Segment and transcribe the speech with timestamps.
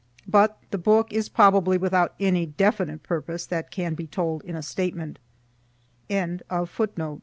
[0.27, 4.63] But the book is probably without any definite purpose that can be told in a
[4.63, 5.19] statement.